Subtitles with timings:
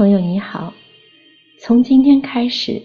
[0.00, 0.72] 朋友你好，
[1.58, 2.80] 从今天开始，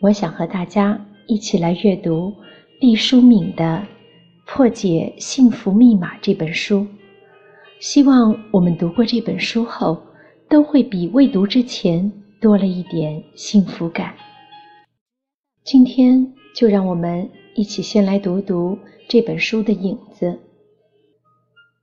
[0.00, 2.34] 我想和大家一起来阅读
[2.80, 3.86] 毕淑敏的
[4.52, 6.84] 《破解幸福密码》这本书。
[7.78, 9.96] 希望我们读过这本书后，
[10.48, 14.12] 都会比未读之前多了一点幸福感。
[15.62, 20.36] 今天就让我们一起先来读读这本书的影子。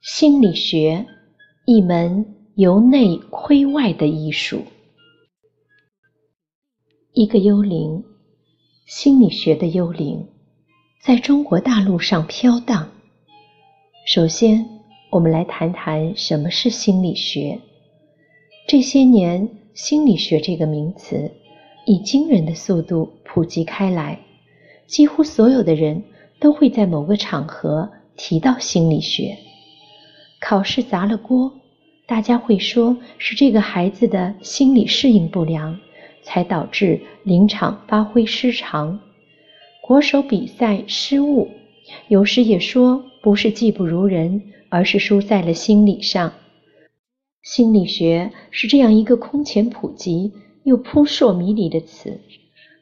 [0.00, 1.06] 心理学，
[1.66, 2.41] 一门。
[2.54, 4.62] 由内窥外的艺术，
[7.14, 8.04] 一个幽灵，
[8.84, 10.28] 心理学的幽灵，
[11.02, 12.90] 在中国大陆上飘荡。
[14.06, 14.68] 首先，
[15.10, 17.58] 我们来谈谈什么是心理学。
[18.68, 21.32] 这些年，心理学这个名词
[21.86, 24.20] 以惊人的速度普及开来，
[24.86, 26.04] 几乎所有的人
[26.38, 29.38] 都会在某个场合提到心理学。
[30.38, 31.50] 考试砸了锅。
[32.06, 35.78] 大家会说是这个孩子的心理适应不良，
[36.22, 38.98] 才导致临场发挥失常；
[39.82, 41.48] 国手比赛失误，
[42.08, 46.32] 有时也说不是技不如人，而是输在了心理上。
[47.42, 50.32] 心理学是这样一个空前普及
[50.64, 52.20] 又扑朔迷离的词，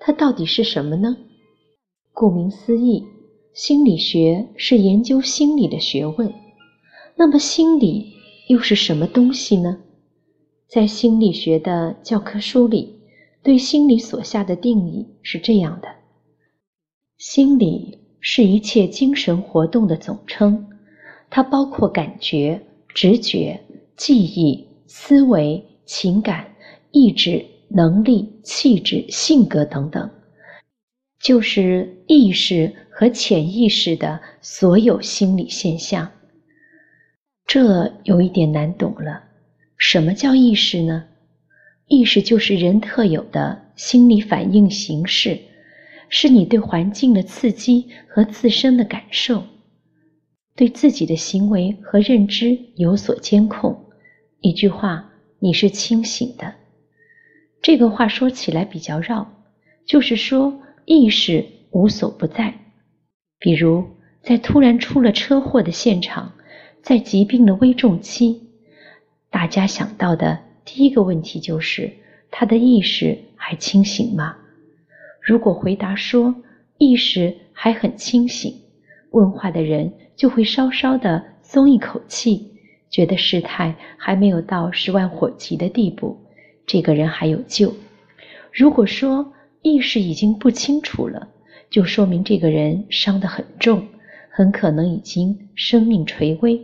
[0.00, 1.16] 它到底是什么呢？
[2.12, 3.04] 顾名思义，
[3.52, 6.32] 心理学是研究心理的学问。
[7.16, 8.13] 那么心理？
[8.48, 9.78] 又是什么东西呢？
[10.68, 13.00] 在心理学的教科书里，
[13.42, 15.88] 对心理所下的定义是这样的：
[17.16, 20.66] 心理是一切精神活动的总称，
[21.30, 23.58] 它包括感觉、直觉、
[23.96, 26.46] 记忆、思维、情感、
[26.90, 30.10] 意志、能力、气质、性格等等，
[31.18, 36.10] 就是意识和潜意识的所有心理现象。
[37.46, 39.22] 这有一点难懂了。
[39.76, 41.04] 什么叫意识呢？
[41.86, 45.38] 意识就是人特有的心理反应形式，
[46.08, 49.44] 是你对环境的刺激和自身的感受，
[50.56, 53.84] 对自己的行为和认知有所监控。
[54.40, 56.54] 一句话，你是清醒的。
[57.60, 59.44] 这个话说起来比较绕，
[59.86, 62.54] 就是说意识无所不在。
[63.38, 63.84] 比如
[64.22, 66.32] 在突然出了车祸的现场。
[66.84, 68.42] 在疾病的危重期，
[69.30, 71.90] 大家想到的第一个问题就是
[72.30, 74.36] 他的意识还清醒吗？
[75.22, 76.34] 如果回答说
[76.76, 78.54] 意识还很清醒，
[79.12, 82.52] 问话的人就会稍稍的松一口气，
[82.90, 86.14] 觉得事态还没有到十万火急的地步，
[86.66, 87.74] 这个人还有救。
[88.52, 91.26] 如果说意识已经不清楚了，
[91.70, 93.82] 就说明这个人伤得很重，
[94.28, 96.60] 很可能已经生命垂危。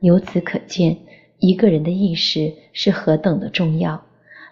[0.00, 0.98] 由此可见，
[1.38, 4.06] 一个人的意识是何等的重要，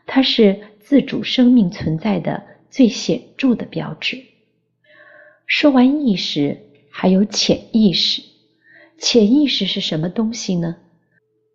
[0.07, 4.23] 它是自主生命存在的最显著的标志。
[5.47, 6.59] 说完意识，
[6.91, 8.23] 还有潜意识。
[8.97, 10.77] 潜意识是什么东西呢？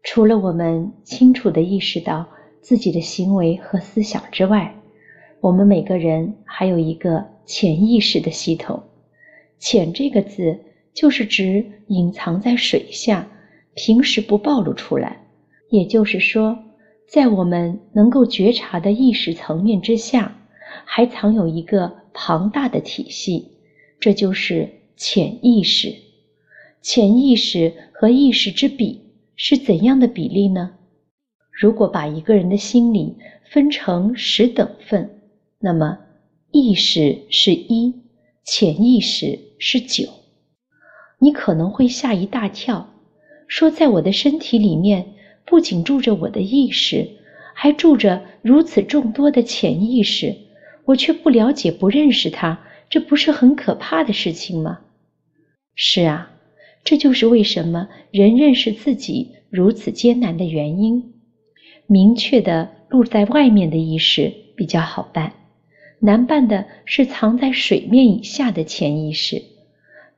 [0.04, 2.30] 除了我们清楚的意识到
[2.62, 4.76] 自己的行为和思想之外，
[5.42, 8.84] 我们每个人还有一个潜意识的系统。
[9.58, 10.60] 潜这个字，
[10.94, 13.28] 就是指隐藏在水下。
[13.75, 15.28] 平时不暴露出来，
[15.69, 16.59] 也就是说，
[17.07, 20.35] 在我们能够觉察的意识层面之下，
[20.85, 23.53] 还藏有一个庞大的体系，
[24.00, 25.96] 这就是潜意识。
[26.81, 29.02] 潜意识和意识之比
[29.35, 30.72] 是怎样的比例呢？
[31.51, 33.18] 如果把一个人的心理
[33.51, 35.22] 分成十等份，
[35.59, 36.00] 那么
[36.51, 37.94] 意识是一，
[38.46, 40.07] 潜意识是九。
[41.19, 42.90] 你可能会吓一大跳。
[43.50, 45.07] 说，在我的身体里面，
[45.44, 47.07] 不仅住着我的意识，
[47.56, 50.36] 还住着如此众多的潜意识，
[50.86, 52.62] 我却不了解、不认识它，
[52.92, 54.81] 这不是很可怕的事情吗？
[55.74, 56.31] 是啊，
[56.84, 61.16] 这就是为什么人认识自己如此艰难的原因。
[61.88, 65.34] 明确的露在外面的意识比较好办，
[66.00, 69.42] 难办的是藏在水面以下的潜意识。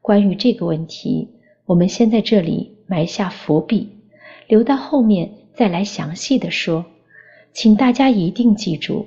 [0.01, 1.29] 关于这个问题，
[1.65, 2.75] 我们先在这里。
[2.91, 3.87] 埋下伏笔，
[4.49, 6.85] 留到后面再来详细的说。
[7.53, 9.05] 请大家一定记住，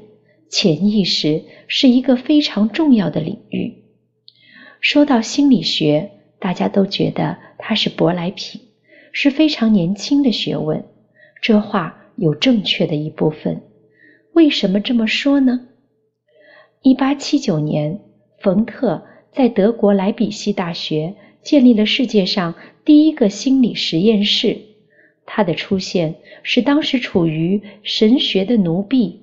[0.49, 3.85] 潜意识是一个非常重要的领域。
[4.81, 8.63] 说到心理学，大家都觉得它是舶来品，
[9.13, 10.83] 是非常年轻的学问。
[11.43, 13.61] 这话有正确的一部分。
[14.33, 15.69] 为什么这么说呢？
[16.81, 18.01] 一八七九年，
[18.41, 22.55] 冯特在德国莱比锡大学建立了世界上。
[22.85, 24.58] 第一个心理实验室，
[25.25, 29.20] 它的出现使当时处于神学的奴婢、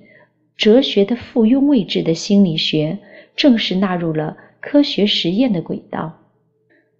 [0.56, 2.98] 哲学的附庸位置的心理学
[3.36, 6.18] 正式纳入了科学实验的轨道，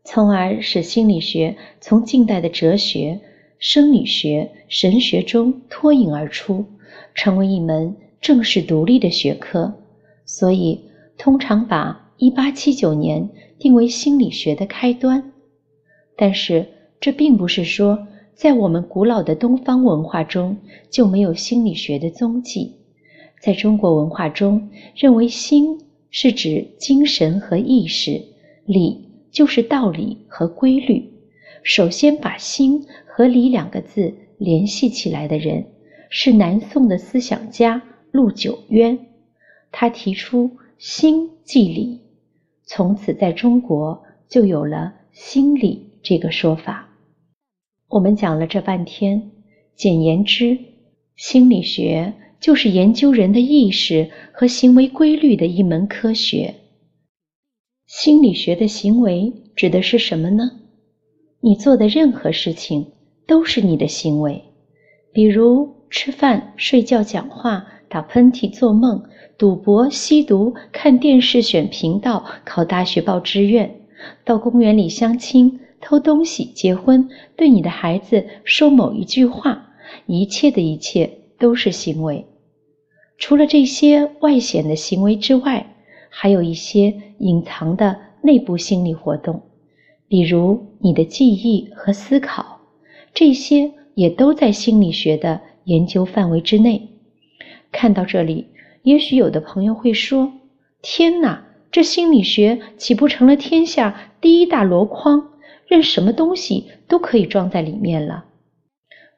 [0.04, 3.20] 从而使心理学从近代的哲学、
[3.58, 6.66] 生理学、神学中脱颖而出，
[7.14, 9.75] 成为一门正式独立的学科。
[10.25, 10.80] 所以，
[11.18, 13.28] 通常把1879年
[13.58, 15.32] 定为心理学的开端。
[16.16, 16.69] 但是，
[17.00, 18.06] 这并不是说。
[18.34, 20.56] 在我们古老的东方文化中，
[20.90, 22.76] 就没有心理学的踪迹。
[23.40, 25.78] 在中国文化中，认为心
[26.10, 28.22] 是指精神和意识，
[28.64, 31.12] 理就是道理和规律。
[31.62, 35.66] 首先把心和理两个字联系起来的人，
[36.08, 38.98] 是南宋的思想家陆九渊。
[39.70, 42.00] 他提出“心即理”，
[42.74, 46.88] 从此在中国就有了“心理”这个说法。
[47.86, 49.30] 我们讲了这半天，
[49.76, 50.58] 简言之，
[51.14, 56.54] 心理学就是研究人的意识和行为规律的一门科学。
[57.86, 60.50] 心理学的行为指的是什么呢？
[61.40, 62.92] 你做的任何事情
[63.26, 64.42] 都是你的行为，
[65.12, 69.04] 比如吃饭、睡觉、讲话、打喷嚏、做梦、
[69.36, 73.82] 赌博、吸毒、看电视、选频道、考大学、报志愿、
[74.24, 75.60] 到公园里相亲。
[75.84, 79.74] 偷东西、结婚、对你的孩子说某一句话，
[80.06, 82.24] 一切的一切都是行为。
[83.18, 85.74] 除了这些外显的行为之外，
[86.08, 89.42] 还有一些隐藏的内部心理活动，
[90.06, 92.60] 比如你的记忆和思考，
[93.12, 96.91] 这些也都在心理学的研究范围之内。
[97.72, 98.48] 看到这里，
[98.82, 100.32] 也许有的朋友会说
[100.82, 105.30] ：“天哪，这心理学岂不成了天下第一大箩筐？”
[105.66, 108.26] 任什么东西都可以装在里面了。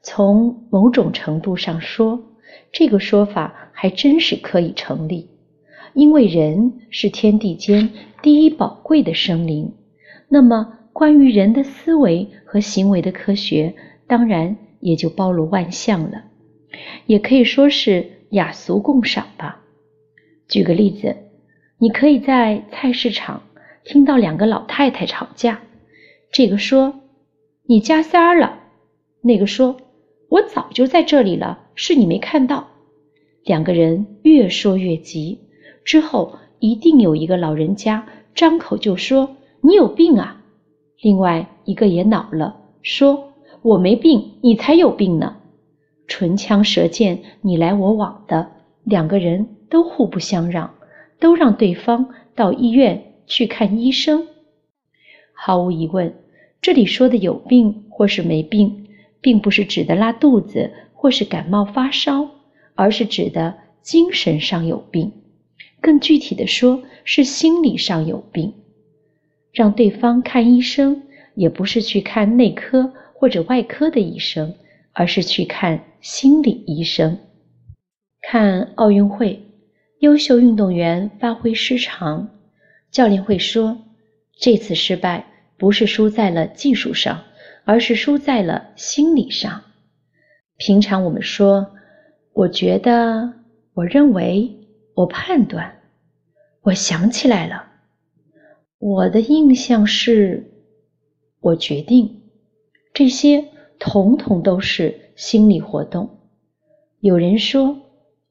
[0.02, 2.22] 从某种程度上说，
[2.70, 5.30] 这个说法还真是可以成立，
[5.94, 7.90] 因为人是天地间
[8.22, 9.72] 第一宝贵的生灵。
[10.28, 13.74] 那么，关于人的思维和行为的科学，
[14.06, 16.24] 当然也就包罗万象了，
[17.06, 19.60] 也可以说是雅俗共赏吧。
[20.48, 21.16] 举个例子，
[21.78, 23.42] 你可以在菜市场
[23.84, 25.60] 听到两个老太太吵架。
[26.32, 27.00] 这个说
[27.64, 28.58] 你加塞儿了，
[29.22, 29.76] 那个说
[30.28, 32.66] 我早就在这里了，是你没看到。
[33.44, 35.38] 两个人越说越急，
[35.84, 40.42] 之后一定有一个老人家张口就说你有病啊，
[41.00, 43.32] 另外一个也恼了，说
[43.62, 45.36] 我没病，你才有病呢。
[46.06, 48.50] 唇枪舌剑，你来我往的，
[48.84, 50.74] 两个人都互不相让，
[51.18, 54.26] 都让对方到医院去看医生。
[55.32, 56.14] 毫无疑问。
[56.60, 58.86] 这里说的有病或是没病，
[59.20, 62.26] 并不是指的拉肚子或是感冒发烧，
[62.74, 65.12] 而是指的精神上有病。
[65.82, 68.54] 更具体的说，是心理上有病。
[69.52, 71.02] 让对方看医生，
[71.34, 74.54] 也不是去看内科或者外科的医生，
[74.94, 77.19] 而是去看心理医生。
[78.22, 79.43] 看奥运会，
[79.98, 82.31] 优秀运动员发挥失常，
[82.91, 83.77] 教练会说
[84.41, 87.22] ：“这次失败。”不是输在了技术上，
[87.65, 89.63] 而是输在了心理上。
[90.56, 91.74] 平常我们说，
[92.32, 93.32] 我觉得，
[93.72, 94.51] 我认为，
[94.94, 95.81] 我判断，
[96.60, 97.65] 我想起来了，
[98.79, 100.51] 我的印象是，
[101.41, 102.22] 我决定，
[102.93, 103.44] 这些
[103.78, 106.08] 统统都是心理活动。
[107.00, 107.78] 有人说，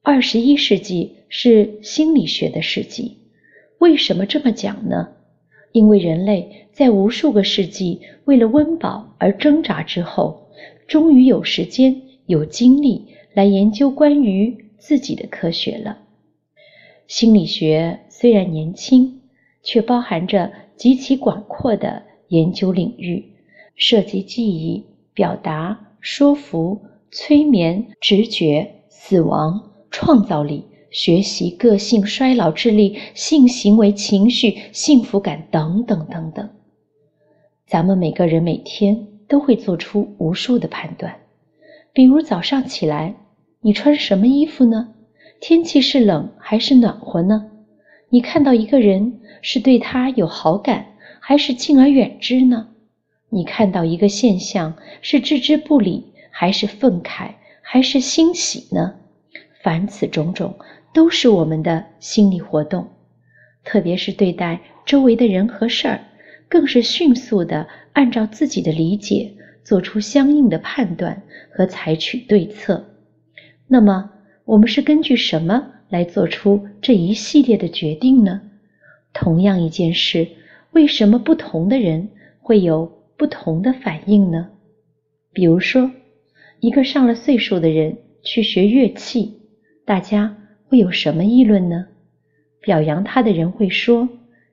[0.02, 3.18] 二十一世纪是心理学的世纪，
[3.78, 5.08] 为什么这么讲呢？
[5.72, 10.50] 因为人类在无数个世纪为了温饱而挣扎之后，
[10.86, 15.98] 终于有时间、有精力来研究关于自己的科学了。
[17.06, 19.20] 心理学虽然年轻，
[19.62, 23.24] 却包含着极其广阔的研究领域，
[23.74, 24.84] 涉及记忆、
[25.14, 30.66] 表达、说服、催眠、直觉、死亡、创造力。
[30.90, 36.48] 学习、个性、衰老、智力、性行为、情绪、幸福感等等等等，
[37.66, 41.12] 咱们每个人每天都会做出无数的判断。
[41.92, 43.16] 比如早上起来，
[43.60, 44.94] 你穿什么衣服呢？
[45.40, 47.50] 天气是冷还是暖和呢？
[48.08, 50.86] 你看到一个人，是对他有好感，
[51.18, 52.68] 还是敬而远之呢？
[53.34, 58.94] 你看到一个现象，是置之不理，还是愤慨，还是欣喜呢？
[59.60, 60.56] 凡此种种。
[60.92, 62.88] 都是我们的心理活动，
[63.64, 66.00] 特别是对待周围的人和事儿，
[66.48, 69.32] 更是迅速的按照自己的理解
[69.64, 72.84] 做出相应的判断和采取对策。
[73.66, 74.08] 那么，
[74.44, 78.40] 我们是根据什么来做出这一系列的决定呢？
[79.12, 80.28] 同样一件事，
[80.70, 82.10] 为什么不同的人
[82.40, 84.50] 会有不同的反应呢？
[85.32, 85.90] 比如说，
[86.60, 89.40] 一个上了岁数的人去学乐器，
[89.84, 91.86] 大家会有什么议论呢？
[92.60, 94.08] 表扬他的人会说：“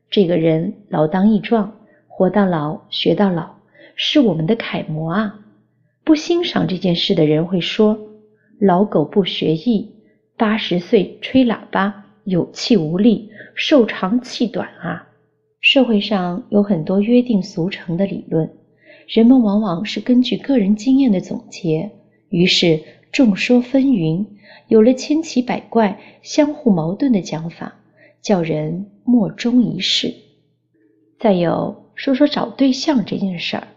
[0.10, 3.56] 这个人老当益壮，活到老学到老，
[3.96, 5.39] 是我们的楷模啊。”
[6.03, 7.98] 不欣赏这件事的人会说
[8.60, 9.96] ：“老狗不学艺，
[10.36, 15.08] 八十岁吹喇叭，有气无力，寿长气短啊。”
[15.62, 18.51] 社会上有很多约定俗成的理论。
[19.08, 21.91] 人们往往是根据个人经验的总结，
[22.30, 24.25] 于是众说纷纭，
[24.70, 27.75] 有了千奇百怪、相互矛盾的讲法，
[28.24, 30.12] 叫人莫衷一是。
[31.20, 33.68] 再有说说找对象这件事儿，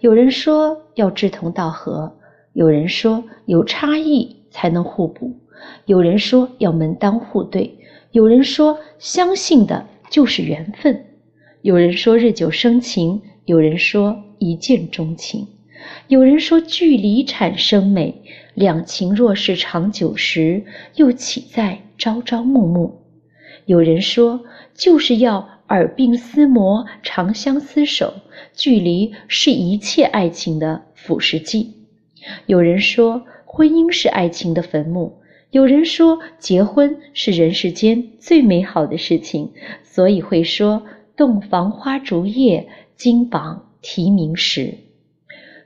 [0.00, 2.16] 有人说要志同道合，
[2.54, 5.36] 有人说有差异才能互补，
[5.84, 7.76] 有人说要门当户对，
[8.12, 11.04] 有人说相信的就是缘分，
[11.62, 14.24] 有人说日久生情，有人说。
[14.42, 15.48] 一见钟情，
[16.08, 18.22] 有人说距离产生美，
[18.54, 20.64] 两情若是长久时，
[20.94, 23.02] 又岂在朝朝暮暮？
[23.66, 24.40] 有人说
[24.74, 28.14] 就是要耳鬓厮磨，长相厮守，
[28.54, 31.74] 距离是一切爱情的腐蚀剂。
[32.46, 39.52] 有人说婚姻是爱情的坟墓，有人说结婚是人世间最美好的事情，
[39.82, 40.82] 所以会说
[41.20, 43.66] 洞房花烛夜，金榜。
[43.82, 44.78] 题名时，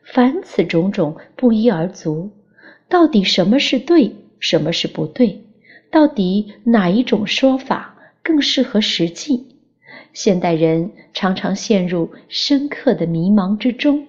[0.02, 2.32] 凡此种种不一而足。
[2.88, 5.44] 到底什么是对，什么是不对？
[5.92, 9.46] 到底哪一种说法更适合实际？
[10.12, 14.08] 现代人常常陷入深刻的迷茫之中，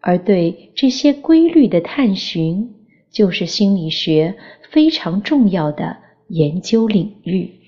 [0.00, 2.74] 而对这些规律的探寻，
[3.12, 4.34] 就是心理学
[4.72, 7.61] 非常重要的研究领域。